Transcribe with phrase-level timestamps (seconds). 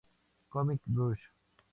[0.49, 1.29] Comic Rush